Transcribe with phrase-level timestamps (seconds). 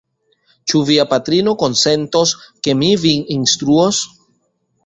[0.71, 2.33] Ĉu via patrino konsentos,
[2.69, 4.05] ke mi vin instruos?